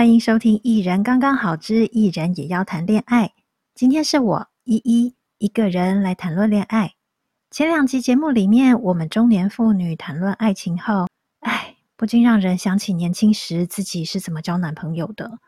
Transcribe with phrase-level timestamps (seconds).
[0.00, 3.26] 欢迎收听《一人刚刚好之一人也要谈恋爱》。
[3.74, 6.94] 今天是我依依一个人来谈论恋爱。
[7.50, 11.06] 前两集节目里面，我们中年妇女谈论爱情后，
[11.40, 15.38] 哎，不禁让人想起年轻时自己是怎么交男朋友的。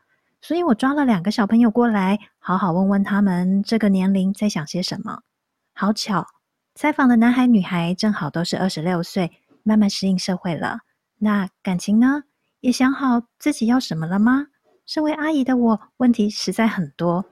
[0.42, 5.22] 所以我抓了两个小朋友过来，好好问问他们这个年龄在想些什么。
[5.72, 6.26] 好巧，
[6.74, 9.32] 采访的男孩女孩正好都是二十六岁，
[9.62, 10.80] 慢慢适应社会了。
[11.20, 12.24] 那感情呢？
[12.62, 14.46] 也想好自己要什么了吗？
[14.86, 17.24] 身为阿姨的我，问题实在很多。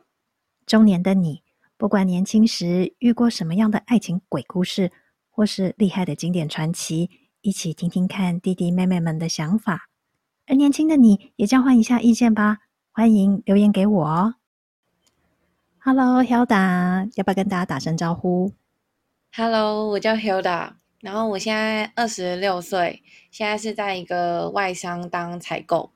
[0.66, 1.44] 中年的你，
[1.76, 4.90] 不管年轻时遇过什么样的爱情鬼故事，
[5.30, 7.10] 或是厉害的经典传奇，
[7.42, 9.88] 一起听听看弟弟妹妹们的想法。
[10.48, 12.58] 而年轻的你也交换一下意见吧，
[12.90, 14.34] 欢迎留言给我哦。
[15.78, 18.52] Hello，Hilda，要不要跟大家打声招呼
[19.36, 20.79] ？Hello，我叫 Hilda。
[21.00, 25.90] 然后我现在二十六岁，现在是在一个外商当采购。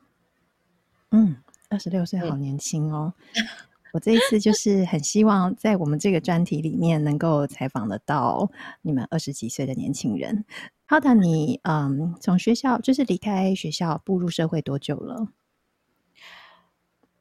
[1.10, 1.36] 嗯，
[1.68, 3.12] 二十六岁好年轻哦。
[3.34, 3.44] 嗯、
[3.92, 10.46] 我这一次就是很希望在我们这个专题里面能够采访得到你们二十几岁的年轻人。
[10.86, 15.28] 好的，你嗯，从学校就是离开学校步入社会多久了？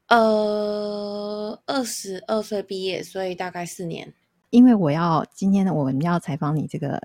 [0.07, 4.13] 呃，二十二岁毕业，所以大概四年。
[4.51, 7.01] 因为我要今天呢，我们要采访你这个。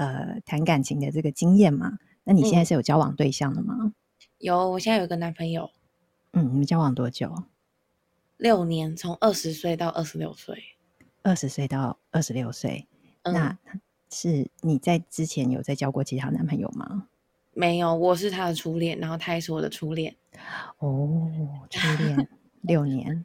[0.00, 3.76] 呃，谈感情的这个经验嘛，那你现在是有交往对象的吗？
[3.78, 3.94] 嗯，
[4.38, 5.70] 有，我现在有个男朋友。
[6.32, 7.44] 嗯，你们交往多久？
[8.38, 10.56] 六年，从二十岁到二十六岁。
[11.22, 12.88] 二十岁到二十六岁，
[13.24, 13.58] 嗯，那
[14.10, 17.08] 是你在之前有在交过其他男朋友吗？
[17.52, 20.16] 没有，我是他的初恋，然后他也是我的初恋。
[20.78, 21.30] 哦，
[21.68, 22.26] 初恋
[22.62, 23.22] 六年。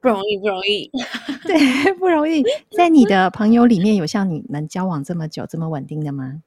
[0.00, 0.90] 不容易，不容易，
[1.44, 2.42] 对，不容易。
[2.76, 6.42] 在你的朋友里面有像你们交往这么久、这么稳定的吗？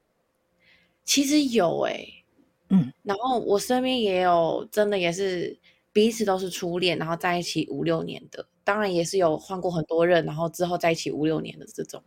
[1.04, 2.24] 其实有哎、欸，
[2.70, 5.56] 嗯，然后我身边也有，真的也是
[5.92, 8.46] 彼此都是初恋，然后在一起五六年的。
[8.64, 12.02] 当然也是有换过很多任，然后之后在一起五六年的这种。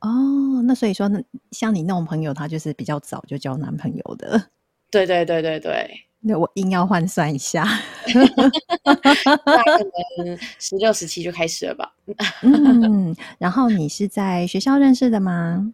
[0.00, 1.08] 哦，那所以说，
[1.52, 4.50] 像你那种朋友，他就是比较早就交男朋友的。
[4.90, 5.88] 对对对对对。
[6.26, 7.66] 那我硬要换算一下，
[8.14, 9.84] 那可
[10.24, 11.94] 能十六、十七就开始了吧。
[12.42, 15.72] 嗯，然后你是在学校认识的吗？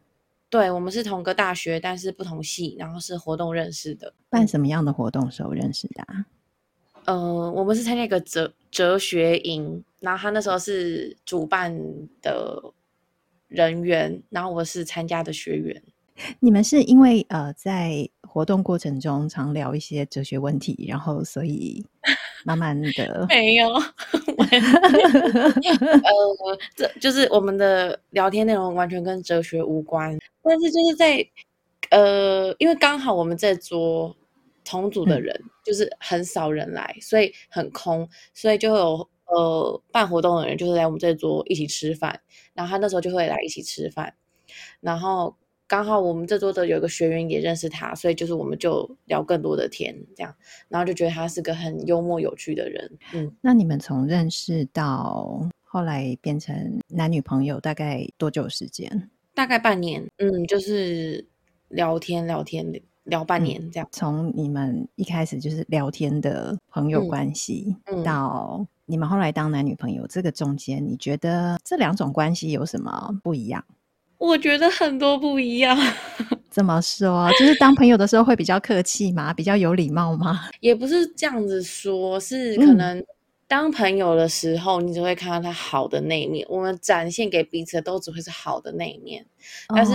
[0.49, 4.13] 对，我们是同个大学，但是不同系，然后是活动认识的。
[4.29, 6.27] 办什么样的活动时候认识的啊？
[7.05, 11.73] 呃，我们是参加一个哲哲学营，然后他那时候是主办
[12.21, 12.61] 的
[13.47, 15.81] 人员，然后我是参加的学员。
[16.41, 21.85] 你们是因为呃在活动过程中常聊一些哲学问题，然后所以
[22.45, 23.83] 慢慢的没有，呃，
[26.77, 31.27] 这就是我们的聊天内容完全跟哲学无关，但是就是在
[31.91, 34.17] 呃，因为刚好我们这桌
[34.65, 42.21] 同组的人、嗯、就是很少人来，所以很空，所以就有呃办活动的人就是来我们这桌一起吃饭，
[42.55, 44.15] 然后他那时候就会来一起吃饭，
[44.81, 45.35] 然后。
[45.71, 50.35] 刚好我们这桌的有一个学员也认识他，所以就是我们就聊更多的天，这样，
[50.69, 52.99] 然后就觉得他是个很幽默有趣的人。
[53.15, 59.09] 嗯，那你们从认识到后来变成男女朋友，大概多久时间？
[59.33, 60.05] 大概半年。
[60.19, 61.25] 嗯，就是
[61.69, 62.67] 聊天聊天
[63.05, 63.89] 聊半年这样。
[63.93, 73.65] 从、嗯、你们一开始就是聊天的朋友关系，嗯、到你们后来当男女朋友，这个中间你觉得这两种关系有什么不一样？
[74.21, 75.77] 我觉得很多不一样，
[76.51, 77.31] 怎么说？
[77.39, 79.33] 就是当朋友的时候会比较客气吗？
[79.33, 80.51] 比较有礼貌吗？
[80.61, 83.03] 也不是这样子说，是可能
[83.49, 86.47] 当朋友的时候，你只会看到他好的那一面。
[86.51, 89.25] 我们展现给彼此的都只会是好的那一面，
[89.75, 89.93] 但是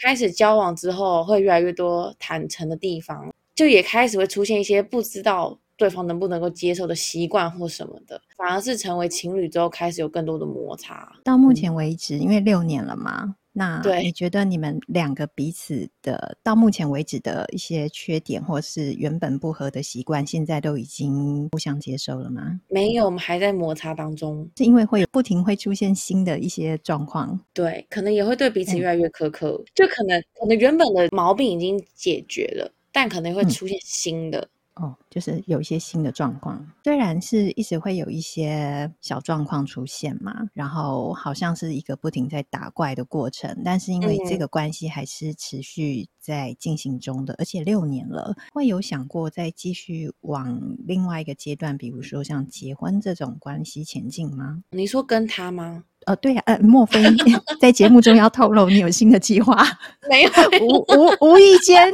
[0.00, 11.12] 开始交往之后，会越来越多坦诚的地方，就也开始会出现一些不知道对方能不能够接受的习惯或什么的，反而是成为情侣之后，开始有更多的摩擦。
[11.22, 13.36] 到目前为止，因为六年了嘛。
[13.60, 22.58] 那你觉得你们两个彼此的到目前为止的一些缺点，或是原本不合的习惯，现在都已经互相接受了吗？
[22.68, 24.48] 没有，我们还在摩擦当中。
[24.56, 34.40] 是因为会不停会出现新的一些状况，对，可能也会对彼此越来越苛刻，嗯、就可能可能原本的毛病已经解决了，但可能会出现新的。
[34.40, 34.48] 嗯
[34.80, 54.64] 哦，就是有一些新的状况，虽然是一直会有一些小状况出现嘛，然后好像是一个不停在打怪的过程，但是因为这个关系还是持续在进行中的，嗯、而且六年了，会有想过再继续往另外一个阶段，比如说像结婚这种关系前进吗？
[54.70, 55.84] 你说跟他吗？
[56.10, 57.00] 呃，对呀、啊，呃，莫非
[57.60, 59.64] 在节目中要透露你有新的计划？
[60.10, 60.30] 没有，
[60.60, 61.92] 无无无意间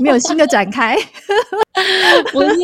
[0.00, 0.96] 没有新的展开。
[2.32, 2.56] 不是，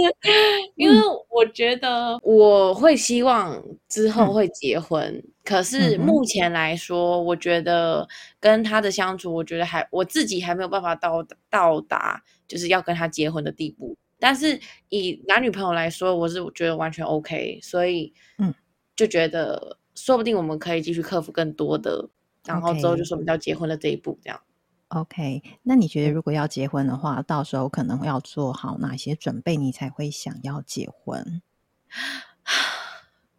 [0.76, 0.96] 因为
[1.28, 8.08] 我觉得我会希望之后会结婚，嗯、可是目前来说，我觉得
[8.40, 13.94] 跟他的相处，我觉得还我自己还没有办法到到达就是要跟他结婚的地步。
[14.18, 18.54] 但是以男女朋友来说，我是觉得完全 OK，所以嗯，
[18.96, 22.08] 就觉得说不定我们可以继续克服更多的，
[22.46, 24.40] 然后之后就说我们要结婚的这一步，这样。
[24.88, 31.42] OK，那你觉得如果要结婚的话，到时候可能要做好哪些准备，你才会想要结婚？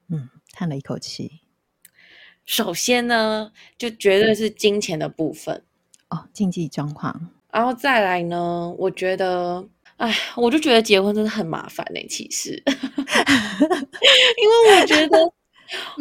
[0.09, 1.41] 嗯，叹了一口气。
[2.45, 5.63] 首先呢，就绝对是金钱的部分
[6.09, 9.67] 哦，经济状况，然后再来呢，我觉得。
[9.97, 12.07] 哎，我就觉得结婚真的很麻烦呢、欸。
[12.07, 15.31] 其实， 因为我觉得，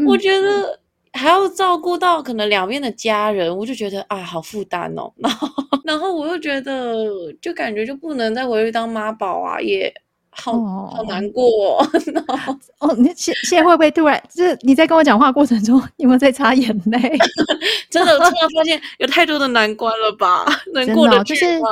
[0.07, 0.79] 我觉得
[1.13, 5.13] 还要照顾到可能两边的家人，我就觉得啊，好负担哦。
[5.19, 5.49] 然后，
[5.85, 7.05] 然后我又觉得，
[7.41, 9.93] 就感觉就不能再回去当妈宝啊，也
[10.31, 11.87] 好、哦、好难过哦。
[12.79, 17.19] 哦，你现现在会不会突然就是你在跟我讲话过程中，有没有在擦眼泪？
[17.91, 20.47] 真的，突然发现有太多的难关了吧？
[20.73, 21.71] 能过得去吗？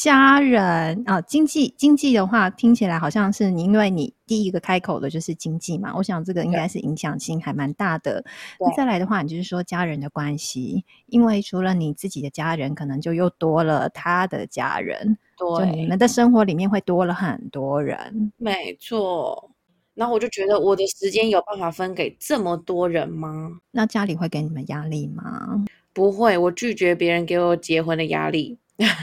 [0.00, 5.92] 家人啊，经济经济的话，听起来好像是你，因为你第一个开口的就是经济嘛。
[5.94, 8.24] 我想这个应该是影响性还蛮大的。
[8.58, 18.32] 那再来的话，你就是说家人的关系，因为除了你自己的家人，可能就又多了他的家人，对，就你们的生活里面会多了很多人。
[18.38, 19.50] 没错。
[19.92, 23.50] 然后我就觉得，我的时间有办法分给这么多人吗？
[23.70, 25.62] 那家里会给你们压力吗？
[25.92, 28.56] 不会，我拒绝别人给我结婚的压力。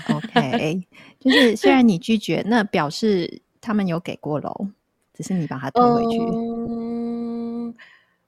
[0.10, 0.84] OK，
[1.20, 4.68] 就是 虽然你拒绝，那表示他们有给过喽，
[5.14, 6.20] 只是你把它退回去。
[6.20, 7.74] 嗯，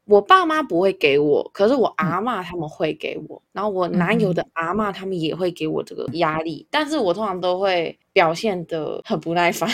[0.06, 9.70] 我爸妈不会给我，可是我阿妈他们会给我，嗯、然后我男友的阿妈他们也会给我这个压力，嗯、但是我通常都会表现的很不耐烦。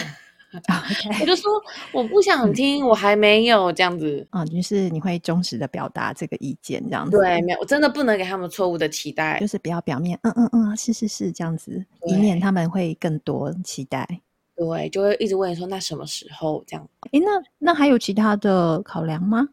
[0.65, 1.21] Okay.
[1.21, 1.51] 我就说
[1.91, 7.17] 我不想听，嗯、我还没有这样子啊，就是你会忠实的表达这个意见，这样子。
[7.17, 14.07] 对，没有，我真的不能给他们错误的期待，就是不要表面嗯嗯嗯，是是是这样子，以免他们会更多期待。
[14.55, 16.89] 对，就会一直问你说那什么时候这样？
[17.11, 19.47] 诶，那那还有其他的考量吗？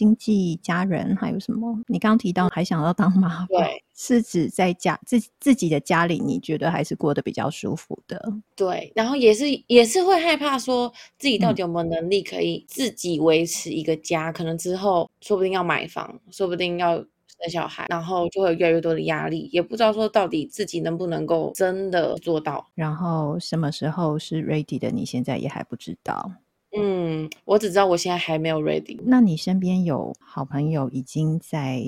[0.00, 1.78] 经济、家人还有什么？
[1.86, 8.32] 你刚刚提到还想要当妈，对，是指在家自自己的家里，你觉得还是过得比较舒服的？
[8.56, 22.66] 对，然后也是也是会害怕说自己到底有没有能力可以自己维持一个家，嗯、可能之后说不定要买房，说不定要生小孩，然后就会有越来越多的压力，也不知道说到底自己能不能够真的做到。
[22.74, 24.90] 然后什么时候是 ready 的？
[24.90, 26.32] 你现在也还不知道。
[26.76, 28.98] 嗯，我只知道我现在还没有 ready。
[29.04, 31.82] 那你身边有好朋友已经在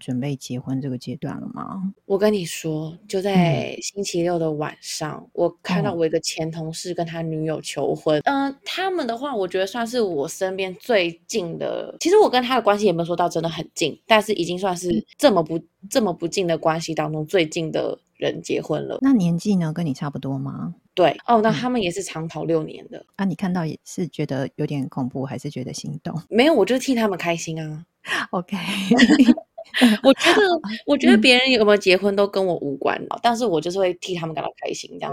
[0.00, 1.92] 准备结婚这个阶段了吗？
[2.06, 8.20] 我跟你说，就在星期六的晚上，嗯、我看到我一个前同事跟他女友求婚。
[8.24, 11.94] 嗯、呃，他们的话，我觉得算是我身边最近的。
[12.00, 18.98] 其实我跟他的关系也没有说到真的很近，但是已经算是这么不这么不近的关系当中最近的人结婚了。
[19.00, 19.72] 那年纪呢？
[19.72, 20.74] 跟你差不多吗？
[20.94, 22.98] 对哦，那他们也是长跑六年的。
[22.98, 26.14] 嗯、啊，你看到也是觉得有点恐怖，还是觉得心动？
[26.28, 27.84] 没有，我就替他们开心啊。
[28.30, 28.56] OK，
[30.02, 30.42] 我觉得，
[30.86, 35.12] 我觉得别人有没有结婚都跟我无关，嗯、但是我就是会替他们感到开心这样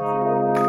[0.56, 0.69] 子。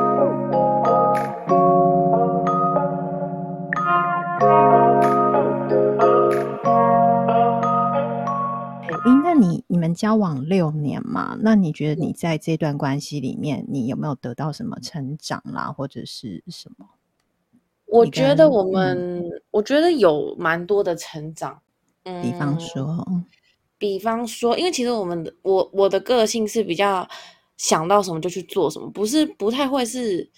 [9.04, 11.36] 那你你们交往六年嘛？
[11.40, 16.86] 那你觉得你在这段关系里面，你有没有得到什么成长啦，或者是什么？
[17.86, 21.62] 我觉得我们，嗯、我觉得有蛮多的成长。
[22.02, 23.06] 嗯，比方说，
[23.78, 27.08] 比方说，因为其实我们的我我的个性是比较
[27.56, 30.28] 想到什么就去做什么，不是不太会是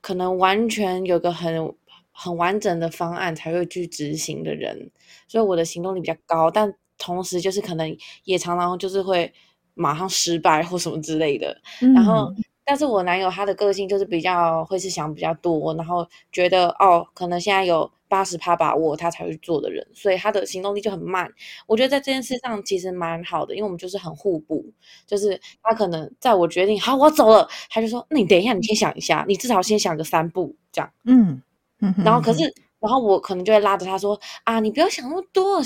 [0.00, 1.74] 可能完全有个很
[2.10, 4.90] 很完整的方案才会去执行的人，
[5.28, 6.74] 所以我的行动力比较高，但。
[6.98, 9.32] 同时，就是可能也常常就是会
[9.74, 11.56] 马上失败或什么之类的。
[11.82, 12.32] 嗯、然后，
[12.64, 21.28] 但是我男友他的个性就是比较会是想比较多，然后觉得哦，可能现在有八十趴把握他才会做的人，所以他的行动力就很慢。
[21.66, 24.64] 我觉得在这件事上其实蛮好的，因为我们就是很互补。
[25.06, 30.90] 就是他可能在我决定好我走了，他就说那你等一下，你先想一下，你至少先想个三步这样。
[31.04, 31.42] 嗯，
[32.04, 32.44] 然后可是，
[32.78, 35.60] 然后我可能就会拉着他说啊，你不要想那么多。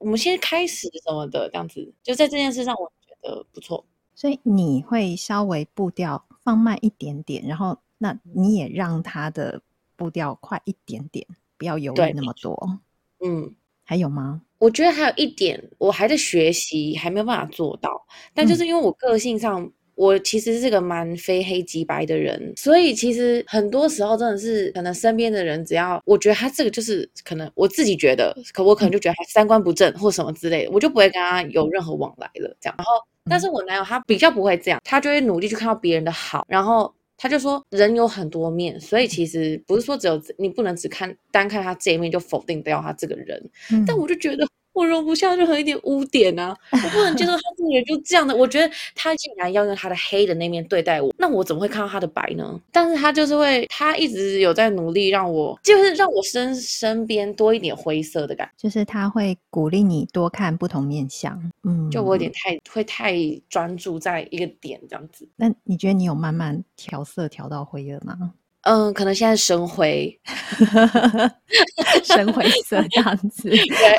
[0.00, 3.84] 我们先开始什么的，这样子就在这件事上，我觉得不错。
[4.14, 9.62] 所以你会稍微步调放慢一点点，然后那你也让他的
[9.96, 11.26] 步调快一点点，
[11.56, 12.80] 不要犹豫那么多。
[13.24, 13.54] 嗯，
[13.84, 14.42] 还有吗？
[14.58, 18.06] 我觉得还有一点，我还在学习，还没有办法做到。
[18.34, 32.56] 但就是因为我个性上，嗯、我其实是个蛮非黑即白的人，所以其实很多时候真的是，可能身边的人只要我觉得他这个就是可能我自己觉得，可我可能就觉得他三观不正或什么之类的，我就不会跟他有任何往来了。
[32.60, 32.92] 这样，然后
[33.28, 36.92] 但是我男友他比较不会这样，他就会努力去看到别人的好，然后。
[37.22, 43.38] 他就说，人有很多面，所以其实不是说只有你不能只看单看他这一面就否定掉他这个人。
[43.70, 44.48] 嗯、但我就觉得。
[44.72, 46.56] 我容不下任何一点污点啊！
[46.72, 48.34] 我不能接受他自己就这样的。
[48.34, 52.60] 我觉得他竟然要用他的黑的那面对待我，那我怎么会看到他的白呢？
[52.72, 58.52] 但是他就是会，他一直有在努力让我，就是让我身身边多一点灰色的感觉。
[58.56, 61.38] 就是他会鼓励你多看不同面相。
[61.64, 63.14] 嗯，就我有点太会太
[63.48, 65.28] 专注在一个点这样子。
[65.36, 68.32] 那你觉得你有慢慢调色调到灰了吗？
[68.62, 70.20] 嗯，可能现在深灰，
[72.04, 73.98] 深灰色这样子，对，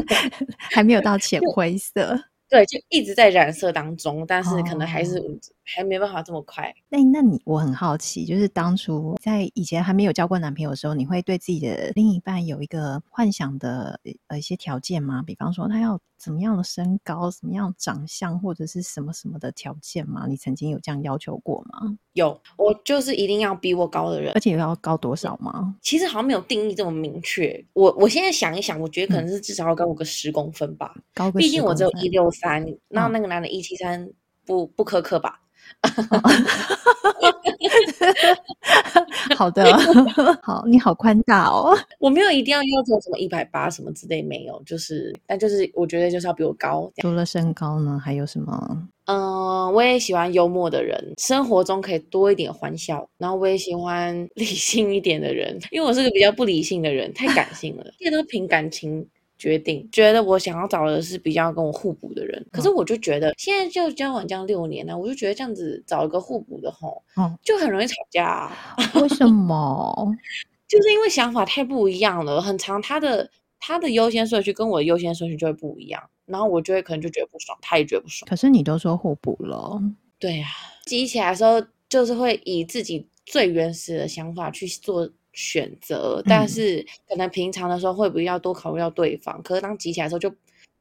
[0.72, 2.18] 还没有到浅灰色，
[2.48, 5.18] 对，就一直在染色当中，但是可能还是。
[5.18, 5.22] 哦
[5.66, 6.70] 还没办法这么快。
[6.90, 15.22] 那那你我很好奇，就是当初在以前还没有交过男朋友的时候，你会对自己的另一半有一个幻想的呃一些条件吗？
[15.26, 20.24] 比方说他要怎么样的身高、什么样长相，或者是什么什么的条件吗？
[20.26, 21.98] 你曾经有这样要求过吗？
[22.14, 25.76] 有，我就是一定要比我高的人，而且要高多少吗？
[25.82, 27.62] 其实好像没有定义这么明确。
[27.74, 30.94] 我我现在想一想，我觉得可能是至少要高我个十公分吧。
[31.12, 34.08] 高个，毕竟我只有一六三，那那个男的一七三，
[34.46, 35.42] 不不苛刻吧？
[39.36, 39.64] 好的，
[40.42, 41.76] 好，你好宽大哦。
[41.98, 46.90] 我没有一定要要求什么一百八什么之类，没有，就是，但就是我觉得就是要比我高。
[46.98, 48.88] 除了身高呢，还有什么？
[49.06, 53.06] 嗯，我也喜欢幽默的人，生活中可以多一点欢笑。
[53.18, 59.06] 然后我也喜欢理性一点的人，因为我是个比较不理性的人，太感性了，这些都凭感情。
[59.36, 68.76] 决定觉得我想要找的是比较跟我互补的人，嗯、可是我就觉得现在就交往这样六年了，我就觉得这样子找一个互补的吼，嗯、就很容易吵架、啊。
[68.94, 70.16] 为什 么？
[70.68, 78.28] 就是因为想法太不一样了，很长他的他的优先顺序跟我的优先顺序就会不一样，然后我就会可能就觉得不爽，他也觉得不爽。
[78.28, 79.80] 可是你都说互补了，
[80.18, 85.10] 对呀、啊，记起来的时候就是会以自己最原始的想法去做。
[85.34, 90.32] 选择，但是可能平常的时候会比较多考虑到对方，嗯、可是当急起来的时候就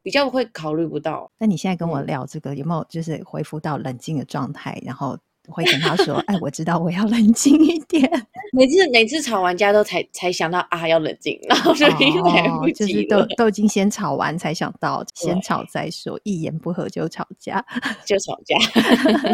[0.01, 1.29] 比较会考虑不到。
[1.39, 4.79] 那你现在跟我聊这个，嗯、有没有就是恢复到冷静的状态？
[4.85, 5.17] 然后
[5.51, 8.09] 会跟他说：“哎，我知道我要冷静一点。
[8.53, 17.65] ”每次每次吵完架都才才想到啊，要冷静，然后就已经来不及、哦、就是都都已经先吵完才想到，先吵再说，一言不合就吵架，
[18.05, 18.55] 就吵架。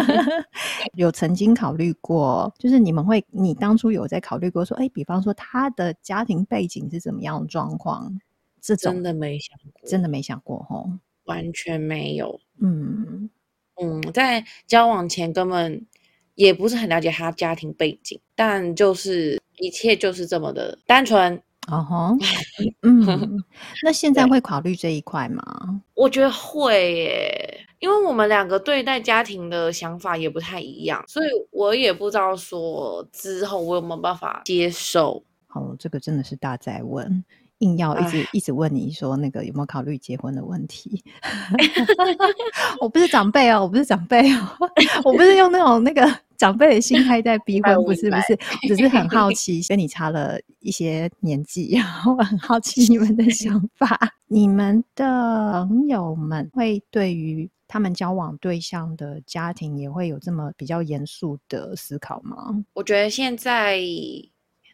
[0.95, 8.19] 有曾经考虑过，就是你们会，你当初有在考虑过说，哎，比方说他的家庭背景是怎么样的状况？
[8.61, 10.89] 这种真的没想过，真的没想过吼，
[11.25, 12.39] 完全没有。
[12.61, 13.29] 嗯
[13.81, 15.85] 嗯，在交往前根本。
[16.39, 21.35] 也不是很了解他家庭背景，但就是一切就是这么的单纯。
[21.67, 22.15] 哦吼，
[22.81, 23.43] 嗯，
[23.83, 25.43] 那现在会考虑这一块吗？
[25.95, 35.21] 我觉得会耶，因为我们两个对待家庭的想法也不太一样，所以我也不知道说之后我有没有办法接受。
[35.47, 37.21] 好，这个真的是大在问。
[37.59, 41.03] 硬要一直唉一直问你说那个有没有考虑结婚的问题？
[42.81, 44.57] 我不是长辈哦，我不是长辈哦，
[45.05, 46.05] 我不是用那种那个
[46.37, 48.37] 长辈的心态在 逼婚，不是不是，
[48.67, 53.97] 只是很好奇，跟你差了一些年纪，然后我很好奇你们的想法。
[54.27, 62.63] 你们的朋友们会对于他们交往对象的家庭也会有这么比较严肃的思考吗？
[62.73, 63.81] 我觉得现在。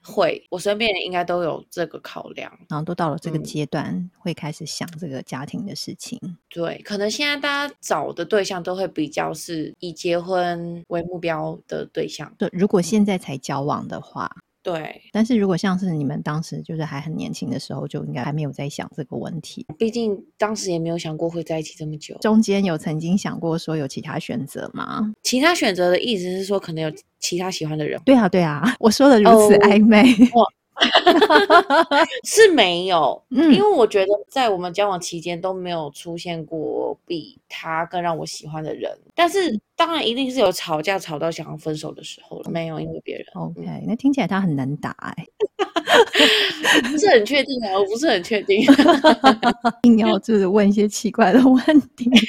[0.06, 6.20] 会，我身边人应该都有这个考量，然后都到了这个阶段，嗯、会开始想这个家庭的事情。
[6.50, 12.32] 对，可能现在大家找的对象都会比较是以结婚为目标的对象。
[12.38, 14.30] 对，如果现在才交往的话。
[14.66, 19.64] 对，但是如果像是你们当时就是还很年轻的时候，就应该还没有在想这个问题。
[19.78, 22.18] 毕竟当时也没有想过会在一起这么久。
[22.20, 25.14] 中间有曾经想过说有其他选择吗？
[25.22, 28.02] 其他选择的意思是说可能有其他喜欢的人。
[28.04, 30.02] 对啊，对啊， 我说的如此暧昧。
[30.32, 30.48] Oh,
[32.24, 38.92] 是没有，嗯，因为我觉得在我们交往期间都没有出现过比他更让我喜欢的人。
[39.16, 43.26] 但是当然一定是有吵架吵到想要分手的时候了，没有因为别人。
[43.34, 48.66] OK，那听起来他很难打哎、欸，不是很确定啊，我不是很确定，
[49.84, 52.10] 硬要就是问一些奇怪的问题。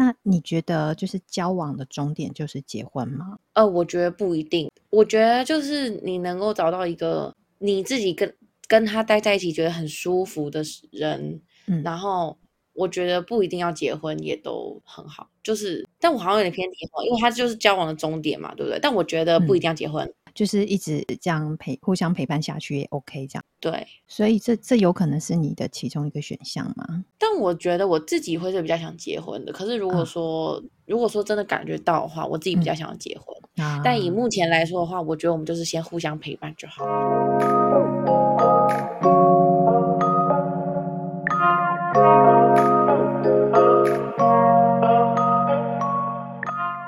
[0.00, 3.38] 那你觉得就是交往的终点就是结婚吗？
[3.52, 4.70] 呃，我觉得不一定。
[4.88, 8.34] 我觉得就是你能够找到一个你自己跟
[8.66, 12.34] 跟他待在一起觉得很舒服的人，嗯，然后
[12.72, 18.78] 我觉得不一定要结婚也都很好，就是，但我好像有点偏题哦，因为他就是交往的终点嘛，对不对？
[18.80, 23.44] 但我觉得不一定要结婚，嗯、就是一直这样陪互相陪伴下去也 OK，这样。
[23.60, 27.04] 对，所以这这有可能是你的其中一个选项吗？
[27.18, 36.84] 但我觉得我自己会是比较想结婚的，可是如果说、啊、如果说真的感觉到的话，我自己比较想要结婚，嗯啊、但以目前来说的话，我觉得我们就是先互相陪伴就好。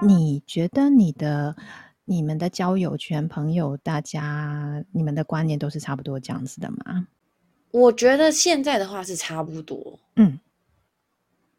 [0.05, 1.55] 你觉得你的、
[2.05, 7.07] 你们的交友圈、朋友，大家你们的观念都是差不多这样子的吗？
[7.71, 10.39] 我觉得现在的话是差不多，嗯，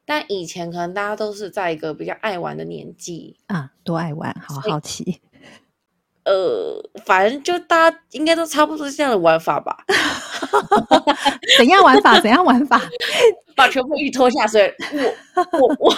[0.06, 5.22] 但以前可能大家都是在一个比较爱玩的年纪啊，多爱玩，好好奇。
[6.26, 9.76] 呃，反正就大家应该都差不多是这样的玩法吧？
[11.58, 12.20] 怎样玩法？
[12.22, 12.82] 怎样玩法？
[13.56, 14.74] 把全部一脱下水，
[15.52, 15.96] 我我我，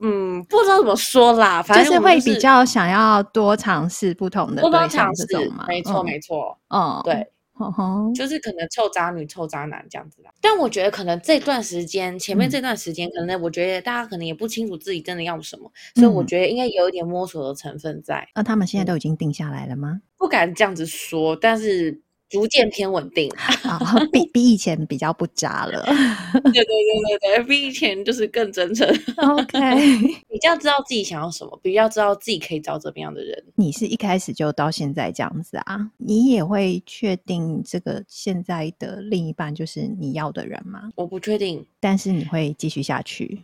[0.00, 7.26] 嗯，不知道怎么说啦，反正、就是、就是会比较想要多尝试不同的对象这种嘛，没错没错，嗯，对。
[8.14, 18.28] 就是可能臭渣女、臭渣男这样子啦，但我觉得可能这段时间，前面这段时间，可能我觉得大家可能也不清楚自己真的要什么，嗯、所以我觉得应该有一点摸索的成分在。
[18.34, 20.00] 那、啊、他们现在都已经定下来了吗？
[20.18, 22.00] 不敢这样子说，但是。
[22.28, 23.30] 逐渐偏稳定，
[24.12, 25.84] 比比以前比较不渣了。
[25.84, 28.86] 对对对对对，比以前就是更真诚。
[29.16, 29.56] OK，
[30.28, 33.44] 比较知道自己想要什么，比较知道自己可以找怎么样的人。
[33.54, 35.88] 你是一开始就到现在这样子啊？
[35.98, 40.90] 你也会确定这个现在的另一半就是你要的人吗？
[40.96, 43.40] 我不确定，但是你会继续下去。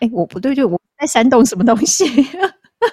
[0.00, 2.04] 哎，我不对，就我在煽动什么东西？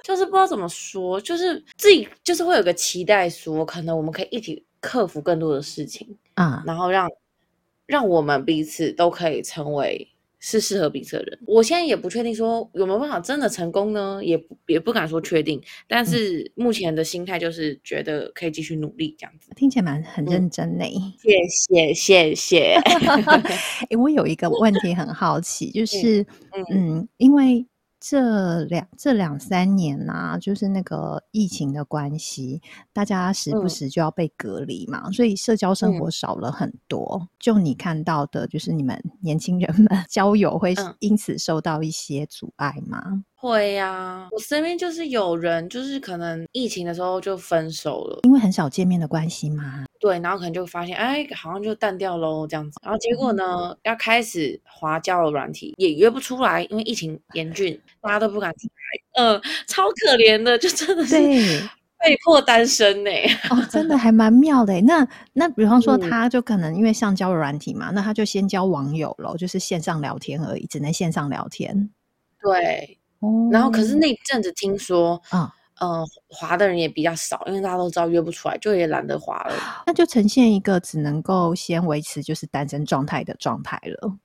[0.04, 4.64] 就是不知道怎么说，就是自己就是会有个期待，说可能我们可以一起。
[4.88, 7.10] 克服更多的事情啊，然后让
[7.86, 10.08] 让我们彼此都可以成为
[10.40, 11.38] 是适合彼此的人。
[11.46, 15.62] 我现在也不确定说有没有办法真的成功呢，也也不敢说确定。
[15.90, 19.50] 但是目前的心态就是觉得可以继续努力这样子。
[19.58, 20.86] 听起来蛮很认真呢。
[21.20, 22.80] 谢谢谢谢。
[23.92, 27.66] 哎，我有一个问题很好奇，就是嗯，嗯，因为。
[28.10, 32.62] 这两这两三年呐、啊，就是那个疫情的关系，
[32.94, 37.20] 大家时不时就要被隔离嘛，嗯、所以社交生活少了很多。
[37.22, 43.24] 嗯、就你看到的，就是你们年轻人们 交友会因此受到一些阻碍吗？
[43.38, 49.86] 嗯会呀、啊，我身边就是有人，就是可能疫情的时候就分手了，因为很少见面的关系嘛。
[50.00, 52.80] 对，然后可能就发现，哎，好像就淡掉喽这样子。
[52.82, 59.24] 然后结果呢，嗯、要开始滑交友软体，也约不出来，因为疫情严峻，大家都不敢出来。
[59.24, 61.16] 嗯、呃，超可怜的，就真的是
[62.04, 63.12] 被迫单身呢。
[63.52, 64.82] 哦，真的还蛮妙的。
[64.82, 71.92] 那那比方说，他就可能因为上交友软体嘛，嗯、那他就先交网友了，就是线上聊天而已，只能线上聊天。
[72.42, 72.97] 对。
[73.52, 75.50] 然后，可是那阵子听说，嗯
[75.80, 79.54] 呃，滑的人也比较少，因为大家都知道约不出来，就也懒得滑了。
[79.86, 84.18] 那就呈现一个只能够先维持就是单身状态的状态了。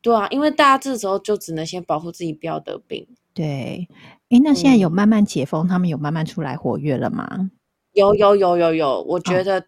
[0.00, 3.06] 对啊，因为大家这时候就只能先保护自己不要得病。
[3.32, 3.88] 对，
[4.28, 7.50] 哎，那现在有慢慢解封，嗯、他们有慢慢出来活跃了吗？
[7.92, 9.60] 有有有有有，我觉得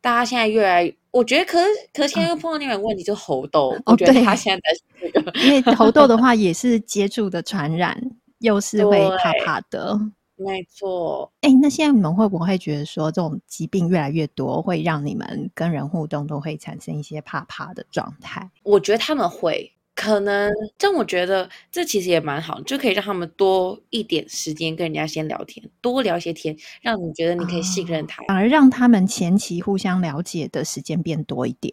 [0.00, 3.70] 大家现在越来我觉得可是可是现在又碰到另外一个问题，就是猴痘。
[3.70, 5.42] 哦、我觉得他现在在。
[5.46, 7.98] 因为猴痘的话也是接触的传染，
[8.40, 9.98] 又是会怕怕的。
[10.36, 11.32] 没错。
[11.40, 18.50] 哎，那现在你们会不会觉得说，这种疾病越来越多，会让你们跟人互动都会产生一些怕怕的状态？
[18.62, 31.72] 我觉得他们会，可能，但我觉得这其实也蛮好，就可以让他们多一点时间跟人家先聊天，多聊些天，让你觉得你可以信任他，反而让他们前期互相了解的时间变多一点。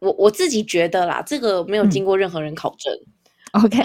[0.00, 2.92] 我我自己觉得啦，这个没有经过任何人考证。
[3.52, 3.78] 嗯、 OK，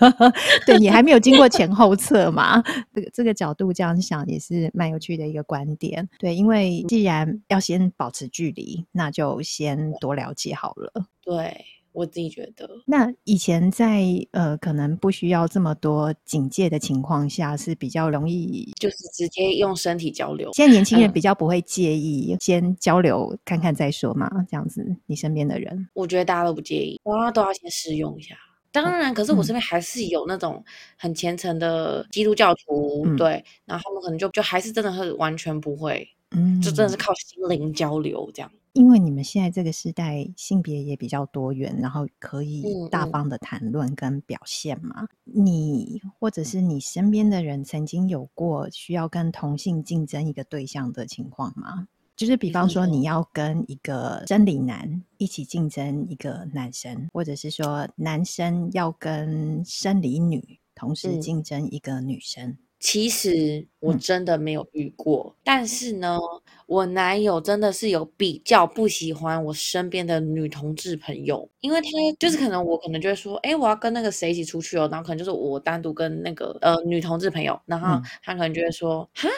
[0.66, 2.62] 对，你还没有经过前后测嘛？
[2.94, 6.06] 这个这个角度这样想也是蛮有趣的一个观点。
[6.18, 11.06] 对，因为既然要先保持距离，那就先多了解好了。
[11.22, 11.64] 对。
[11.96, 20.50] 我自己觉得，那以前在呃，可能不需要这么多警戒的情况下，是比较容易，就是直接用身体交流。
[20.52, 24.86] 现在年轻人比较不会介意先交流看看再说嘛，这样子。
[25.06, 28.36] 你身边的人，我觉得大家都不介意，大家都要先试用一下。
[28.70, 30.62] 当然，可是我身边还是有那种
[30.98, 38.52] 很虔诚的基督教徒，嗯、对，然后他们可能就就还是真的是完全不会，嗯，就真的是靠心灵交流这样。
[38.76, 45.02] 因为你们现在这个时代性别也比较多元，然后可以大方的谈论跟表现嘛。
[45.02, 45.46] 嗯嗯。
[45.46, 51.88] 你或者是你身边的人曾经有过需要跟同性竞争一个对象的情况吗？
[52.14, 62.48] 就是比方说你要跟一个生理男一起竞争一个男生，或者是说男生要跟生理女同时竞争一个女生。
[62.50, 66.18] 嗯其实我真的没有遇过，嗯、但是呢，
[66.66, 79.32] 我男友真的是有比较不喜欢我身边的女同志朋友，因为他就是可能我可能就会说，哎，我要跟那个谁一起出去哦，然后可能就是我单独跟那个呃女同志朋友，然后他可能就会说，哈、嗯，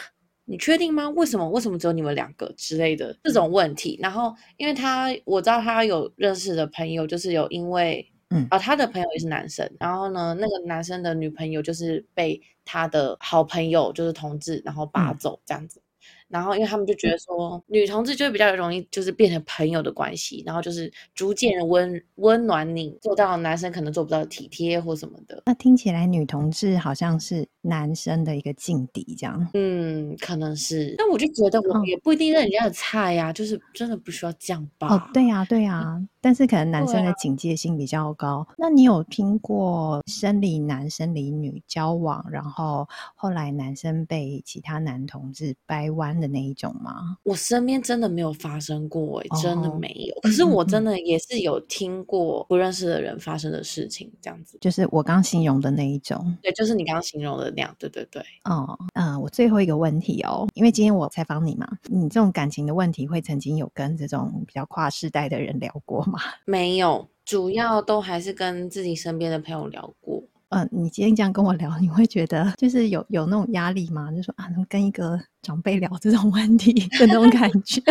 [0.44, 1.08] 你确定吗？
[1.10, 1.48] 为什么？
[1.48, 3.98] 为什么只有你们两个之类的这种问题？
[4.02, 8.10] 然后因为他我知道他有认识的朋友，就是有因为。
[8.30, 12.38] 嗯，啊，他的朋友也是男生，然后呢，那个男生的女朋友就是被
[12.70, 15.80] 他的好朋友就是同志，然后拔走这样子。
[16.28, 25.42] 然后，因为他们就觉得说，女同志就会比较容易，就是变成朋友的关系，然后就是逐渐温温暖你，做到男生可能做不到体贴或什么的。
[25.46, 29.48] 那听起来女同志好像是男生的一个劲敌，这样。
[29.54, 30.94] 嗯，可能是。
[30.98, 34.88] 那我就觉得我也不一定是人家的菜呀、就是真的不需要这样吧。
[34.88, 36.08] 哦，对呀、啊，对呀、啊。
[36.20, 38.38] 但是可能男生的警戒心比较高。
[38.38, 47.16] 啊、那你有听过生理男、生理女交往，然后后来男生被其他男同志掰弯的那一种吗？
[47.22, 50.14] 我身边真的没有发生过、欸，真的没有。
[50.16, 54.58] 哦、可是我真的也是有听过不认识的人发生的事情，这样子。
[54.60, 56.36] 就是我刚形容的那一种。
[56.42, 57.74] 对，就是你刚刚形容的那样。
[57.78, 58.22] 对对对。
[58.44, 66.18] 哦，嗯、呃，我最后一个问题哦，因为今天我采访你嘛，你这种感情的问题会曾经有跟这种比较跨世代的人聊过吗？
[66.46, 70.24] 没有，主要都还是跟自己身边的朋友聊过。
[70.50, 74.10] 嗯、呃，你今天这样跟我聊， 你会觉得就是有有那种压力吗？
[74.10, 77.82] 就说啊，能跟一个长辈聊这种问题的那种 感觉？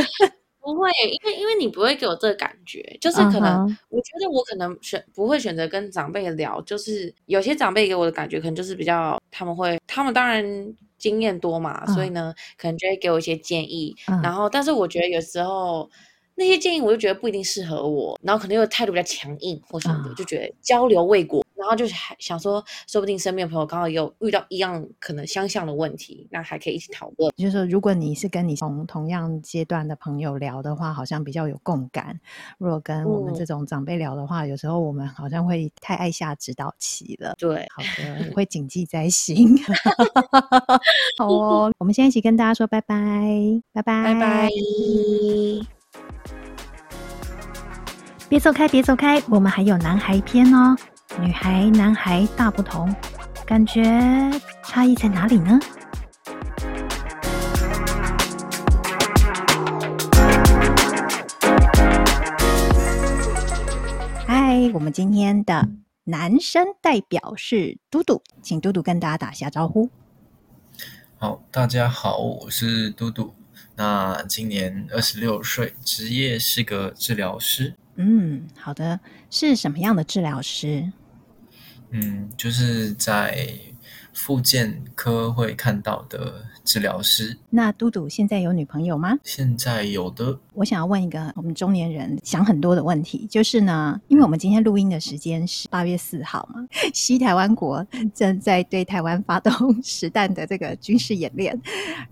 [0.60, 0.90] 不会，
[1.24, 3.78] 因为因为你不会给我这个感觉，就是可能、uh huh.
[3.90, 10.44] 我觉得我可能选不会选择跟长辈聊，就是有些长辈给我的感觉可能就是比较他们会，他们当然
[10.98, 11.94] 经验多嘛，uh huh.
[11.94, 14.24] 所以呢，可能就会给我一些建议，uh huh.
[14.24, 15.90] 然后但是我觉得有时候。
[16.38, 27.34] 那些建议我就觉得不一定适合我，然后可能又态度比较强硬或什么的，嗯、就觉得交流未果，然后就是还想说，说不定身边的朋友刚好有遇到一样可能相像的问题，那还可以一起讨论。
[27.36, 32.14] 就是说，如果你是跟你同同样阶段的朋友聊的话，好像比较有共感；
[32.60, 37.34] 如果跟我们这种长辈聊的话，嗯、有时候我们好像会太爱下指导棋了。
[37.40, 39.58] 对，好的，我会谨记在心。
[41.18, 43.26] 好哦，我们先一起跟大家说拜拜，
[43.74, 45.77] 拜拜，拜拜。
[48.30, 50.76] 别走开，别走开，我们还有男孩篇哦。
[51.22, 52.94] 女孩、男孩大不同，
[53.46, 54.30] 感觉
[54.64, 55.58] 差异在哪里呢？
[64.28, 65.70] 嗨，我们今天的
[66.04, 69.90] 男生代表是嘟嘟，请嘟嘟跟大家打下招呼。
[71.18, 73.37] 好，大家好，我是嘟嘟。
[73.78, 77.76] 那今年二十六岁，职业是个治疗师。
[77.96, 80.92] 嗯，好的，是什么样的治疗师？
[81.92, 83.48] 嗯，就是在
[84.18, 86.34] 复健科会看到的。
[86.68, 87.38] 治疗师。
[87.50, 89.18] 那嘟嘟现在有女朋友吗？
[89.24, 90.38] 现在有的。
[90.54, 101.58] 我想要问一个我们中年人想很多的问题，就是呢，因为我们今天录音的时间是八月四号嘛，西台湾国正在对台湾发动 实弹的这个军事演练，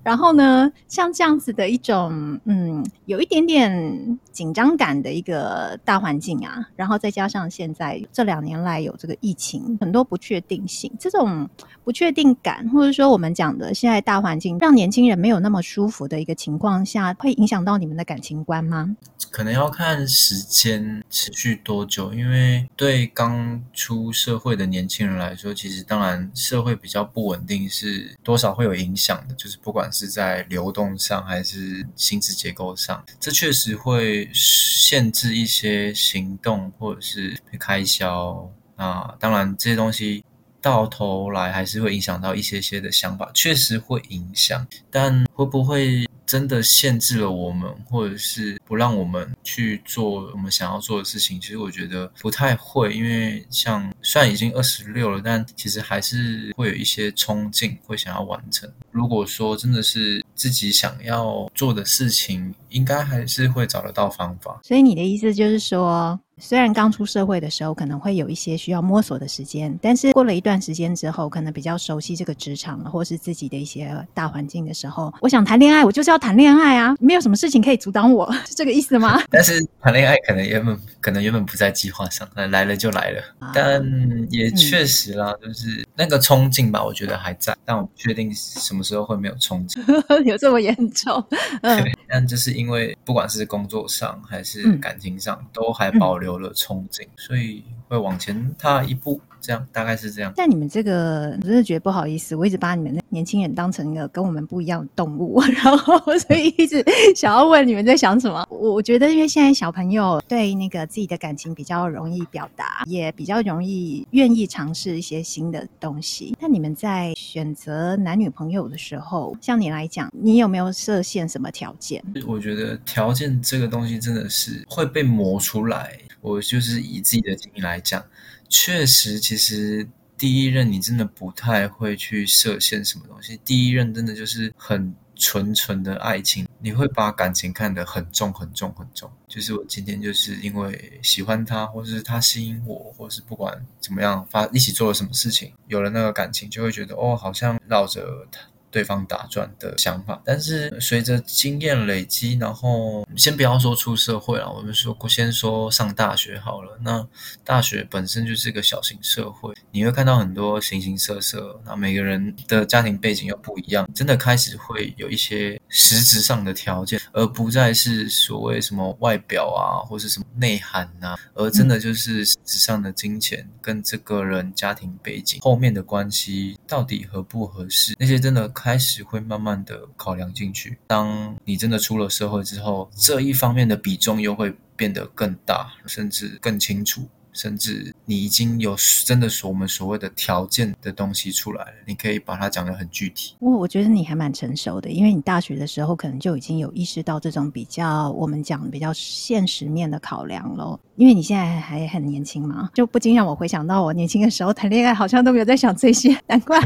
[0.01, 11.49] 然后呢，像这样子的一种嗯，有一点点紧张感的一个大环境啊，然后再加上现在这两年来有这个疫情，很多不确定性，这种
[11.83, 14.57] 不确定感，或者说我们讲的现在大环境。
[14.59, 18.93] 让年轻人没有那么舒服的一个情况下，会影响到你们的感情观吗？
[19.31, 29.33] 可能要看时间持续多久，因为对刚出社会的年轻人来说，其实当然社会比较不稳定，是多少会有影响的。
[29.35, 38.51] 就是不管是在流动上还是薪资结构上，这确实会限制一些行动或者是开销。
[38.75, 40.21] 那当然这些东西。
[40.65, 51.39] 到头来还是会影响到一些些的想法，确实会影响，但会不会真的限制了我们，或者是不让我们去做我们想要做的事情？
[51.39, 58.67] 其实我觉得不太会，因为像虽然已经二十六了，但其实还是会有一些冲劲，会想要完成。
[58.89, 64.59] 如果说真的是自己想要做的事情，应该还是会找得到方法。
[64.61, 79.21] 所以你的意思就是说，虽然刚出社会的时候可能会有一些需要摸索的时间，但是过了一段时间之后，可能比较熟悉这个职场了，或是自己的一些大环境的时候，我想谈恋爱，我就是要谈恋爱啊，没有什么事情可以阻挡我，是这个意思吗？
[79.31, 83.81] 但是谈恋爱可能原本可能原本不在计划上，来了就来了，啊、但
[84.29, 89.81] 也确实啦，嗯、就是那个冲劲吧，我觉得还在，但我不确定什么时候会没有冲劲，
[90.25, 91.25] 有这么严重？
[91.63, 99.19] 嗯，对，但就是因为不管是工作上还是感情上，嗯、都还保留了冲劲，嗯、所以会往前踏一步。
[99.41, 100.33] 这样大概是这样。
[100.35, 106.83] 但你们这个，我真的觉得不好意思，我一直把你们的年轻人当成一个跟我们不一样的动物， 然后所以一直
[107.15, 108.43] 想要问你们在想什么。
[108.49, 116.35] 我我觉得，因为现在小朋友对那个自己的感情比较容易表达，也比较容易愿意尝试一些新的东西。
[116.41, 122.03] 那你们在选择男女朋友的时候，像你来讲，你有没有设限什么条件？
[122.25, 125.95] 我觉得条件这个东西真的是会被磨出来。
[126.25, 128.03] 我就是以自己的经历来讲。
[128.49, 133.39] 确实，其实第一任你真的不太会去设限什么东西。
[133.45, 139.11] 第一任真的就是很纯纯的爱情，你会把感情看得很重、很重、很重。
[139.27, 148.39] 就是我今天就是因为喜欢他，或是他吸引我，或是不管怎么样发一起做了什么事情，有了那个感情，就会觉得哦，好像绕着他。
[148.71, 156.77] 对方打转的想法，但是随着经验累积，然后先不要说出社会了，我们说先说上大学好了。
[156.81, 157.07] 那
[157.45, 178.51] 大学本身就是一个小型社会，你会看到很多形形色色，那每个人的家庭背景又不一样，真的开始会有一些实质上的条件，而不再是所谓什么外表啊，或是什么内涵啊，而真的就是实质上的金钱跟这个人家庭背景后面的关系到底合不合适，那些真的。
[178.65, 180.75] 开始会慢慢的考量进去。
[180.87, 187.07] 当你真的出了社会之后，这一方面的比重又会变得更大，甚至更清楚。
[187.31, 193.35] 甚至你已经有真的所我们所谓的条件的东西出来了，你可以把它讲得很具体。
[193.39, 200.79] 我我觉得你还蛮成熟的，因为你大学的时候可能就已经有意识到这种比较我们讲比较现实面的考量了。
[200.95, 206.57] 因为你现在还很年轻嘛，就不禁让我回想到我年轻的时候谈恋爱，好像都没有在想这些，难怪。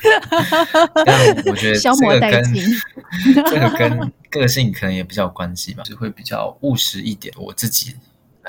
[1.04, 2.64] 但我觉得消磨殆尽，
[3.46, 7.32] 这个跟个性可能也比较有关系吧，就会比较务实一点。
[7.36, 7.96] 我自己。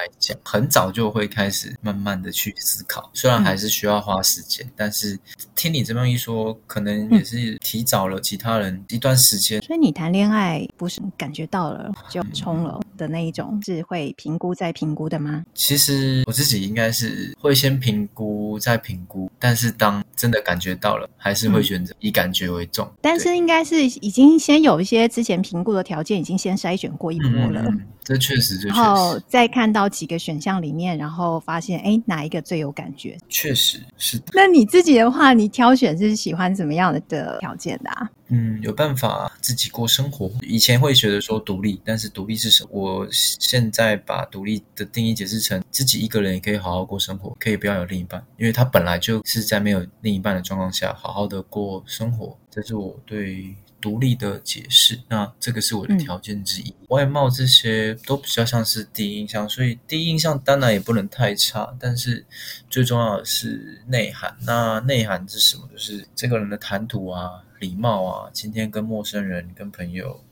[0.02, 5.18] 来讲，很早就会开始慢慢的去思考，虽然还是需要花时间，嗯、但是
[5.56, 9.62] 听你这么一说，可能也是提早了其他人一段时间。
[9.62, 15.44] 所以你谈恋爱不是感觉到了就冲了的那一种，是会评估再评估的吗？
[15.54, 22.86] 其实我自己应该是会先评估再评估，但是当真的感觉到了，还是会选择以感觉为重。
[22.88, 27.62] 嗯、但是应该是已经先有一些之前评估的条件，已经先筛选过一波了。
[27.68, 33.18] 嗯这确实，然后再看到几个选项里面，然后发现，哎，哪一个最有感觉？
[33.30, 34.26] 确实是的。
[34.34, 38.10] 那你自己的话，你挑选是喜欢怎么样的条件的啊？
[38.30, 40.32] 嗯，有办法自己过生活。
[40.42, 42.70] 以前会觉得说独立，但是独立是什么？
[42.72, 52.38] 我现在把独立的定义解释成自己一个人也可以好好过生活，可以不要有另一半，因为他本来就是在没有另一半的状况下好好的过生活。
[52.50, 53.54] 这是我对。
[53.82, 56.70] 独立的解释，那这个是我的条件之一。
[56.70, 61.76] 嗯、外貌这些都比较像是第一印象，所以第一印象当然也不能太差。
[61.80, 62.24] 但是
[62.70, 64.38] 最重要的是内涵。
[64.46, 65.68] 那内涵是什么？
[65.72, 70.24] 就是这个人的谈吐啊、礼貌啊，今天跟陌生人、跟朋友、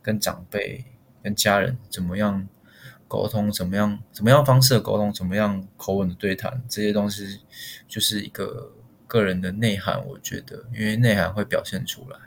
[0.00, 0.82] 跟长辈、
[1.22, 2.48] 跟家人怎么样
[3.06, 7.40] 沟通，怎么样怎么样方式的沟通，怎么样口吻的对谈，这些东西
[7.86, 8.72] 就是一个
[9.06, 10.02] 个人的内涵。
[10.06, 12.18] 我觉得，因为内涵会表现出来。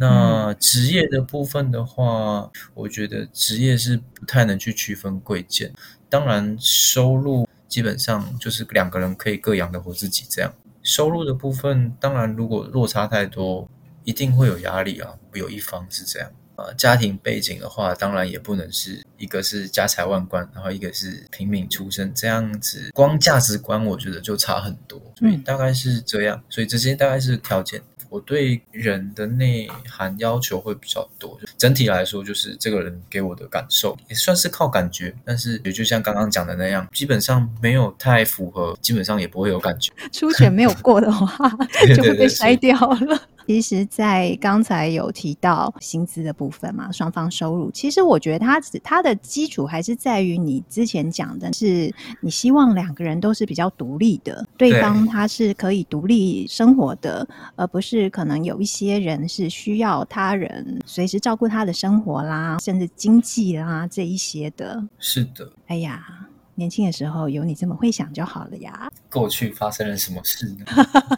[0.00, 5.72] 那职业的部分的话，我觉得职业是不太能去区分贵贱。
[6.08, 10.54] 当然，收入基本上就是两个人可以各养得活自己这样。
[10.84, 13.68] 收入的部分，当然如果落差太多，
[14.04, 15.12] 一定会有压力啊。
[15.34, 22.90] 有一方是这样啊，家庭背景的话，当然也不能是一个是家财万贯，然后一个是平民出身这样子。
[22.94, 25.00] 光价值观，我觉得就差很多。
[25.18, 26.40] 所以大概是这样。
[26.48, 27.82] 所以这些大概是条件。
[28.08, 39.92] 我对人的内涵要求会比较多，整体来说就是这个人给我的感受也算是靠感觉，但是也就像刚刚讲的那样，基本上没有太符合，基本上也不会有感觉。
[40.12, 41.48] 初选没有过的话，
[41.94, 43.20] 就会被筛掉了。
[43.48, 64.86] 其实，在刚才有提到薪资的部分嘛，双方收入，其实我觉得它它的基础还是在于你之前讲的是，你希望两个人都是比较独立的，对方他是可以独立生活的，而不是可能有一些人是需要他人随时照顾他的生活啦，甚至经济啦这一些的。
[64.98, 65.50] 是的。
[65.68, 66.27] 哎呀。
[66.58, 68.90] 年轻的时候有你这么会想就好了呀。
[69.12, 70.64] 过去发生了什么事呢？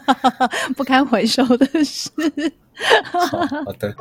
[0.77, 2.11] 不堪回首的事。
[3.11, 3.91] 好，好的。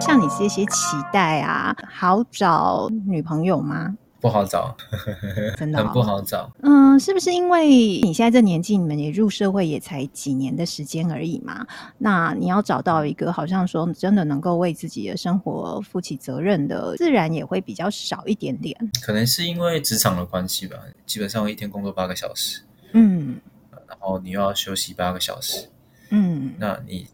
[0.00, 1.74] 像你自些些期待啊？
[1.92, 3.96] 好找女朋友吗？
[4.20, 4.74] 不好找，
[5.56, 6.50] 真的、哦、很不好找。
[6.62, 11.66] 嗯，是不是因为你现在这年纪，你们也入社会也才几年的时间而已嘛？
[11.98, 18.76] 那你要找到一个好像说真的能够为自己的生活负起责任的，自然也会比较少一点点。
[19.02, 23.38] 可能是因为职场的关系吧，基本上我一天工作八个小时，嗯，
[23.86, 25.68] 然后你又要休息八个小时，
[26.10, 27.06] 嗯，那你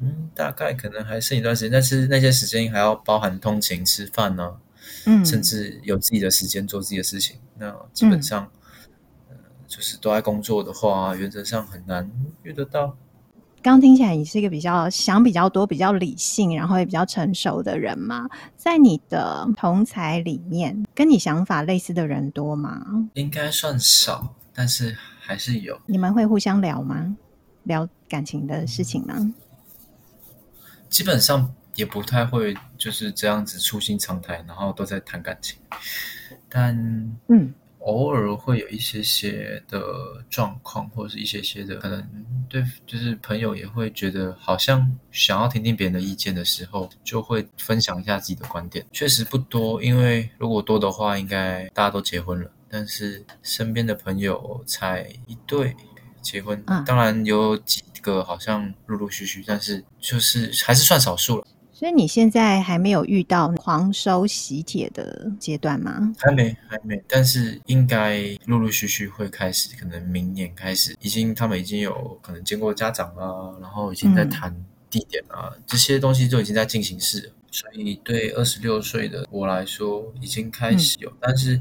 [0.00, 4.52] 嗯大概可能还剩一段时间，但是那些时间还要包含通勤、吃饭呢、啊。
[5.06, 8.50] 嗯，甚至有自己的时间做自己的事情，那基本上，
[9.30, 12.10] 嗯、呃，就是都在工作的话，原则上很难
[12.42, 12.96] 遇得到。
[13.62, 18.28] 刚听起来你是一个比较想比较多、比较理性，然后也比较成熟的人嘛？
[18.56, 22.84] 在你的同才里面，跟你想法类似的人多吗？
[23.14, 25.80] 应该算少，但是还是有。
[25.86, 27.16] 你们会互相聊吗？
[27.64, 29.32] 聊感情的事情吗？
[30.88, 31.54] 基本上。
[31.74, 35.58] 也不太会就是这样子粗心常态，然后都在谈感情，
[36.48, 36.76] 但
[37.28, 39.82] 嗯，偶尔会有一些些的
[40.30, 42.06] 状况，或者是一些些的可能
[42.48, 48.86] 对，就是朋友也会觉得好像想要听听别人的意见的时候，就会分享一下自己的观点。
[48.92, 55.74] 确实不多，因为如果多的话，应该大家都结婚了，但是身边的朋友才一对
[56.20, 61.46] 结婚，嗯，当然有几个好像陆陆续续，但是就是还是算少数了。
[61.82, 66.12] 所以你现在还没有遇到狂收喜帖的阶段吗？
[66.16, 74.54] 还没，还没，但是应该陆陆续续会开始，可能明年开始，已经他们已经有可能见过家长啊，然后已经在谈
[74.88, 77.32] 地点啊，嗯、这些东西都已经在进行式了。
[77.52, 81.60] 所以对二十六岁的我来说，已经开始有，嗯、但是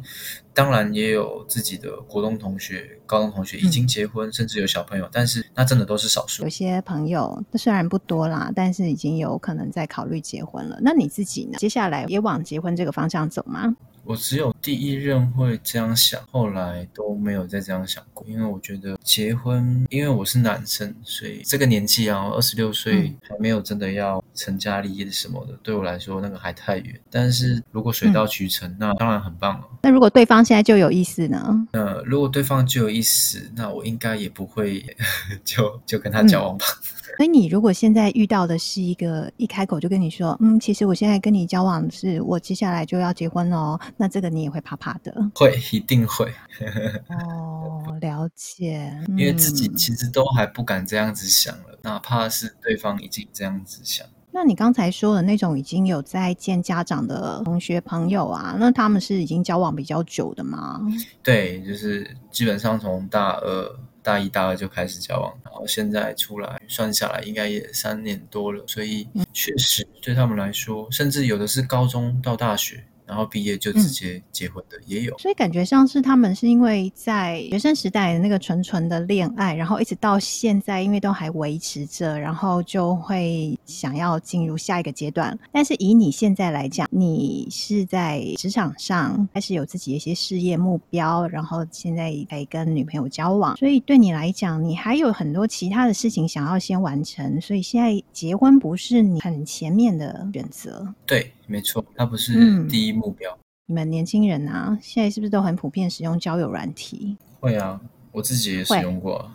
[0.54, 6.44] 当然也有自己的国中同学、高中同学已经结婚，嗯、甚至有小朋友，但是那真的都是少数。
[6.44, 10.80] 有些朋友虽然不多啦，但是已经有可能在考虑结婚了。
[10.82, 11.58] 那你自己呢？
[11.58, 13.76] 接下来也往结婚这个方向走吗？
[14.04, 18.26] 我只有第一任会这样想，后来都没有再这样想过。
[18.28, 27.00] 因为我觉得结婚，因为我是男生，所以这个年纪啊，二十六岁还没有真的要成家立业什么的，对我来说那个还太远。
[27.10, 29.66] 但是如果水到渠成，嗯、那当然很棒了。
[29.82, 31.68] 那如果对方现在就有意思呢？
[31.72, 34.84] 那如果对方就有意思，那我应该也不会
[35.46, 36.66] 就就跟他交往吧。
[36.84, 45.14] 嗯所以你如果现在遇到的是一个一开口就跟你说，嗯，其实我现在跟你交往是我接下来就要结婚哦，那这个你也会怕怕的？
[45.36, 46.34] 会，一定会。
[47.30, 48.92] 哦，了解。
[49.10, 54.04] 因为自己其实都还不敢这样子想了，嗯、哪怕是对方已经这样子想。
[54.32, 60.82] 那你刚才说的那种已经有在见家长的同学朋友啊，那他们是已经交往比较久的吗？
[61.22, 63.80] 对，就是基本上从大二。
[64.04, 72.84] 大一、大二就开始交往，然后现在出来算下来，应该也三年多了，所以确实对他们来说，甚至有的是高中到大学。
[73.12, 85.38] 然后毕业就直接结婚的也有，嗯，所以感觉像是他们是因为在学生时代的那个纯纯的恋爱，然后一直到现在，因为都还维持着，然后就会想要进入下一个阶段。
[85.52, 100.88] 但是以你现在来讲，你是在职场上开始有自己的一些事业目标，然后现在在跟女朋友交往，所以对你来讲，你还有很多其他的事情想要先完成，所以现在结婚不是你很前面的选择。
[101.06, 101.30] 对。
[101.52, 103.30] 没错，它不是第一目标。
[103.32, 107.18] 嗯，你们年轻人啊，现在是不是都很普遍使用交友软体？
[107.40, 107.80] 会啊，
[108.12, 109.30] 我自己也使用过。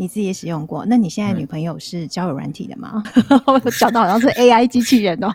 [0.00, 0.86] 你自己也使用过？
[0.86, 3.02] 那你现在女朋友是交友软体的吗？
[3.46, 5.28] 我讲到好像是 AI 机器人哦。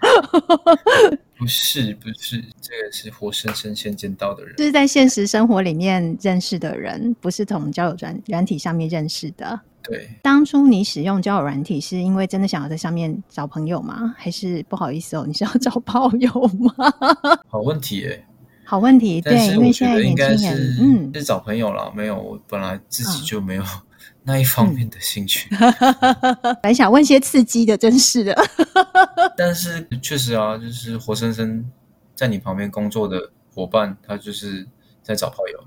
[1.37, 9.59] 不是，不是，这个是活生生先见到的人，就是在现实生活里面认识的人，不是从交友软软体上面认识的。
[9.83, 14.15] 对，当初你使用交友软体是因为真的想要在上面找朋友吗？
[14.17, 16.73] 还是不好意思哦，你是要找炮友吗？
[17.47, 18.25] 好问题耶，
[18.63, 19.19] 好问题。
[19.19, 23.63] 对，因为现在年轻人嗯，是找朋友了，没有，我本来自己就没有
[24.23, 25.49] 那一方面的兴趣。
[26.41, 28.35] 本来想问些刺激的，真是的。
[29.35, 31.69] 但是确实啊，就是活生生
[32.15, 34.65] 在你旁边工作的伙伴，他就是
[35.01, 35.59] 在找炮友，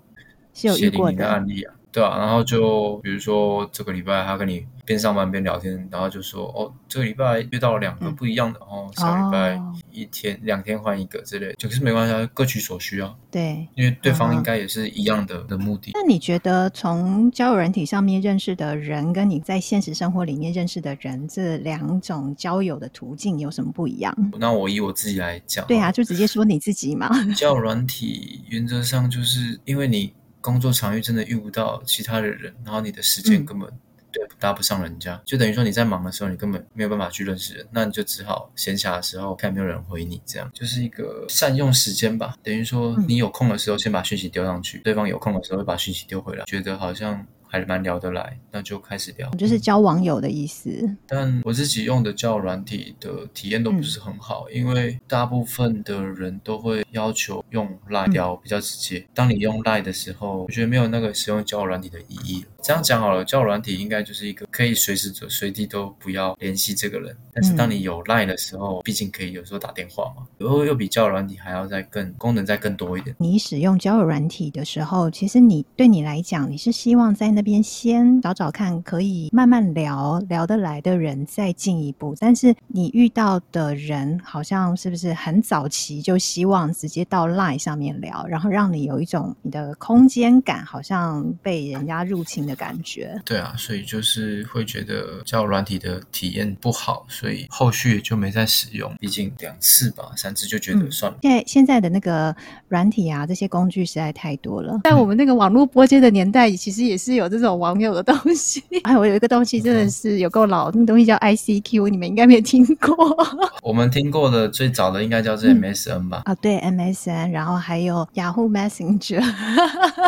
[0.55, 1.75] 是有遇过的案例啊。
[1.97, 9.59] 对啊，然后就比如说这个礼拜他跟你边上班边聊天，然后就说哦，这个礼拜遇到了两个不一样的，嗯、然后下礼拜
[9.91, 13.15] 一天、哦、两天换一个之类，就是没关系，各取所需啊。
[13.31, 15.93] 对，因为对方应该也是一样的、嗯、的目的。
[15.95, 24.15] 那你觉得从交友软体上面认识的人，跟你在现实生活里面认识的人，这两种交友的途径有什么不一样？
[24.39, 27.09] 那我以我自己来讲，对啊，就直接说你自己嘛。
[27.35, 30.13] 交友软体原则上就是因为你。
[30.41, 33.69] 工作场域真的遇不到其他的人，然后你的时间根本
[34.13, 42.37] 对搭不上人家，就等于说你在忙的时候，你根本没有办法去认识人，那你就只好闲暇的时候看有没有人回你，这样就是一个善用时间吧。
[42.43, 47.27] 等于说你有空的时候先把讯息丢上去，对方有空的时候会把讯息丢回来，觉得好像。
[47.49, 50.97] 还蛮聊得来，那就开始聊，就是交网友的意思。
[51.07, 58.99] 但我自己用的交友软体的体验都不是很好，嗯、因为大部分的人都会要求用 LINE 聊比较直接。
[58.99, 62.45] 嗯、当你用 LINE 的时候，我觉得没有那个使用交友软体的意义。
[62.67, 67.17] 这样讲好了，交友软体应该就是一个可以随时随地都不要联系这个人。
[67.33, 73.15] 但是当你有 LINE 的时候，嗯、毕竟可以有时候打电话嘛，然后又比交友软体还要再更功能再更多一点。
[73.21, 82.17] 你使用交友软体的时候，其实你对你来讲，你是希望在那边先找找看，可以慢慢聊聊得来的人再进一步。
[82.19, 93.17] 但是你遇到的人，好像是不是很早期就希望直接到 LINE 上面聊，然后让你有一种你的空间感，好像被人家入侵的感觉。
[93.25, 98.93] 对啊，所以就是会觉得叫软体的体验不好，所以后续也就没再使用。
[98.99, 101.19] 毕竟两次吧，三次就觉得算了。
[101.23, 102.35] 现在、嗯、现在的那个
[102.69, 104.81] 软体啊，这些工具实在太多了。
[104.85, 108.63] 在我们那个网络播接的年代，其实也是有这种网友的东西。
[108.85, 112.97] 还 有我有一个东西真的是有够老，那个东西叫 ICQ，你们应该没听过。
[113.63, 116.23] 我们听过的最早的应该叫做 MSN 吧？
[116.25, 119.21] 啊、嗯哦，对，MSN，然后还有 Yahoo Messenger。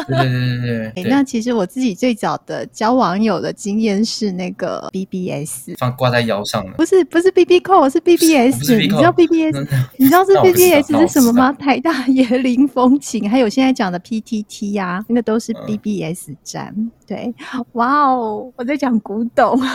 [0.06, 1.02] 对对对对对。
[1.02, 9.66] 欸、 那其实我自己最早的交网友的经验是那个 BBS，放挂在腰上的，不是不是 BB Call，是 BBS，是你知道 BBS，
[9.96, 11.52] 你知道是 BBS 是什么吗？
[11.58, 16.74] 台大椰林风情，还有现在讲的 PTT 呀、啊，那个都是 BBS 站。
[16.76, 17.34] 嗯、对，
[17.72, 19.58] 哇哦，我在讲古董。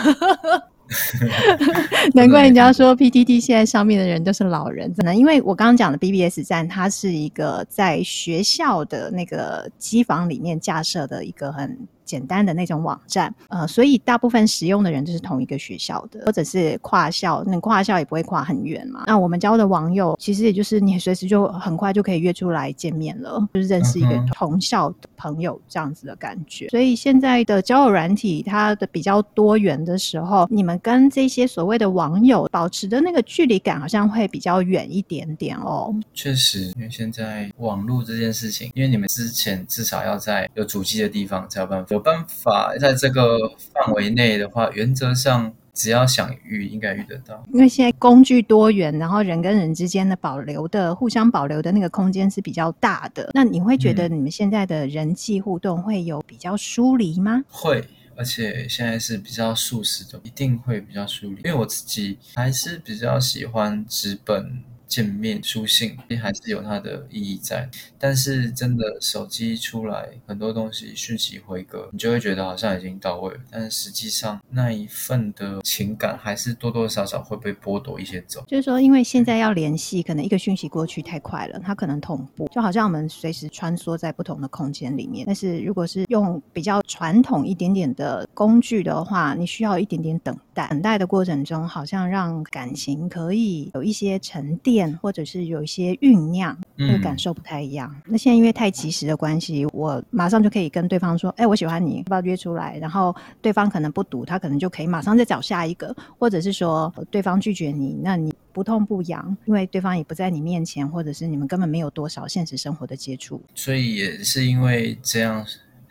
[2.12, 11.76] 难怪人家说 PTT 现在上面的人都是老人，真的，因为我刚刚讲的 BBS 站，它是一个在学校的那个机房里面架设的一个很。
[12.04, 19.04] 简单的那种网站，呃，所以大部分使用的人就是同一个学校的，或者是跨校，那跨校也不会跨很远嘛。
[19.06, 26.68] 那我们交的网友，其实也就是你随时就很快就可以约出来见面了，就是认识一个同校的朋友这样子的感觉。
[26.68, 35.94] 所以现在的交友软体，它的比较多元的时候，你们跟这些所谓的网友保持的那个距离感，好像会比较远一点点哦。
[36.12, 41.93] 确实，因为现在网络这件事情，因为你们之前至少要在有主机的地方才有办法。
[41.94, 43.38] 有办法在这个
[43.72, 47.44] 范围内的话，原则上只要想遇，应该遇得到。
[47.52, 53.30] 因为现在工具多元，然后人跟人之间的保留的、互相保留的那个空间是比较大的。
[53.32, 57.36] 那你会觉得你们现在的人际互动会有比较疏离吗？
[57.36, 57.84] 嗯，会，
[58.16, 61.36] 而且现在是比较素食的，一定会比较疏离。
[61.44, 64.62] 因为我自己还是比较喜欢纸本。
[64.94, 67.68] 见面书信还是有它的意义在，
[67.98, 78.44] 但是真的手机出来很多东西讯息回个，你就会觉得好像已经到位了，但实际上那一份的情感还是多多少少会被剥夺一些走。
[78.46, 85.26] 就是说，因为现在要联系，可能一个讯息过去太快了，它可能同步，就好像我们随时穿梭在不同的空间里面。
[85.26, 94.94] 但是如果是用比较传统一点点的工具的话，你需要一点点等待，等待的过程中，好像让感情可以有一些沉淀。
[95.02, 97.90] 或者是有一些酝酿，那个感受不太一样。
[98.06, 113.42] 嗯、那现在因为太及时的关系，我马上就可以跟对方说：“哎、欸，我喜欢你，要不要约出来？”然后对方可能不读，他可能就可以马上再找下一个，或者是说对方拒绝你，那你不痛不痒，因为对方也不在你面前，或者是你们根本没有多少现实生活的接触。
[113.54, 115.44] 所以也是因为这样，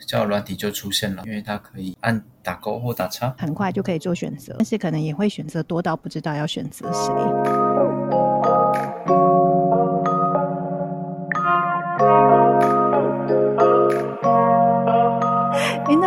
[0.06, 8.23] 交友软体就出现了，因为它可以按打勾或打叉，很快就可以做选择，但是可能也会选择多到不知道要选择谁。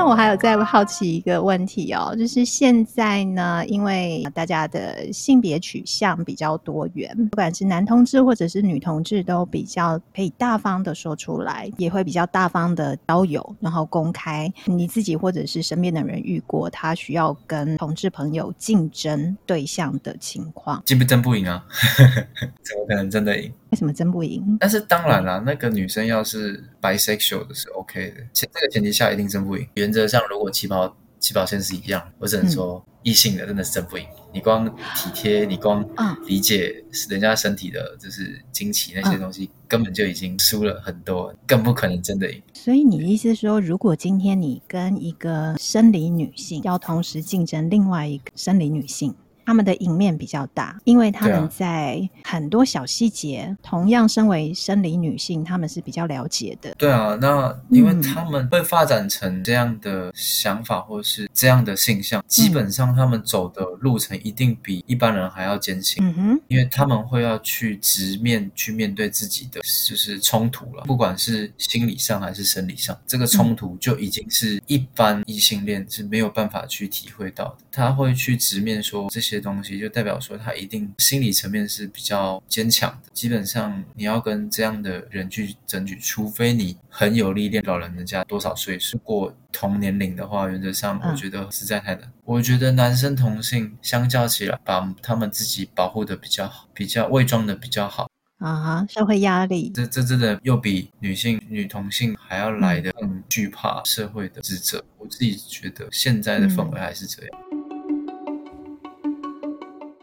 [0.06, 21.64] 我还有在好奇一个问题哦，就是现在呢，因为大家的性别取向比较多元，不管是男同志或者是女同志，都比较可以大方的说出来，也会比较大方的交友，然后公开你自己或者是身边的人遇过他需要跟同志朋友竞争对象的情况，竞不争不赢啊？
[22.62, 23.52] 怎么可能真的赢？
[23.70, 24.56] 为什么争不赢？
[24.60, 29.66] 但是当然啦，那个女生要是 bisexual 的是 OK 的，前这个前提下一定争不赢。
[29.74, 34.04] 原则上，如果起跑起跑线是一样，我只能说异性的真的是争不赢。
[34.04, 35.84] 嗯、你光体贴，你光
[36.26, 42.42] 理解人家身体的就是惊奇那些东西，嗯、根本就已经输了很多，更不可能真的赢。
[42.52, 49.14] 所以你的意思是说，如果今天你跟一个生理女性要同时竞争另外一个生理女性？
[49.46, 56.74] 他们的赢面比较大，因为他们在很多小细节，啊、同样身为生理女性，他们是比较了解的。
[56.76, 66.04] 对啊，那因为他们会发展成这样的想法，或是这样的性向，嗯、基本上他们走的路程一定比一般人还要艰辛。
[66.04, 77.58] 嗯哼，因为他们会要去直面去面对自己的就是冲突了，不管是心理上还是生理上，这个冲突就已经是一般异性恋是没有办法去体会到的。
[77.70, 83.10] 他会去直面说这些东西，就代表说他一定心理层面是比较坚强的。
[83.12, 92.04] 基本上你要跟这样的人去争取，除非你很有历练，老人家多少岁是过同年龄的话，原则上我觉得实在太难。
[92.04, 98.10] 嗯、我觉得男生同性相较起来，把他们自己保护的比较好，比较伪装的比较好。
[98.38, 104.84] 啊哈，社会压力，这这真的又比女性女同性还要来的更惧怕社会的指责。
[104.98, 107.38] 我自己觉得现在的氛围还是这样。
[107.40, 107.45] 好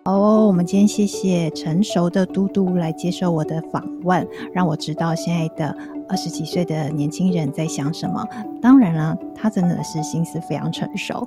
[0.05, 5.73] 哦，我们今天谢谢成熟的嘟嘟来接受我的访问，让我知道现在的
[6.09, 8.21] 二十几岁的年轻人在想什么。
[8.61, 11.25] 当然了，他真的是心思非常成熟。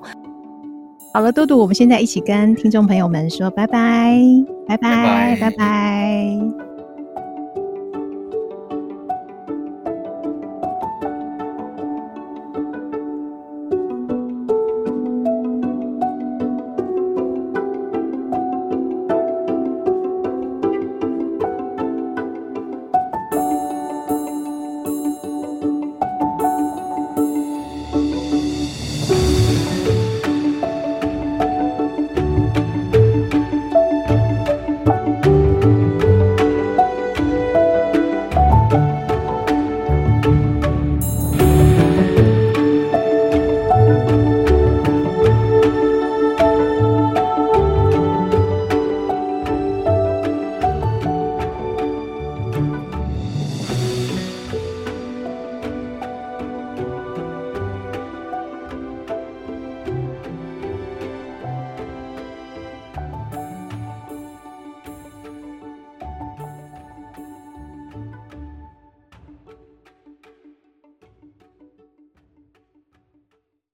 [1.14, 4.20] 好了，嘟嘟，我们现在一起跟听众朋友们说拜拜，
[4.66, 5.50] 拜拜，拜拜。
[5.50, 6.75] 拜拜。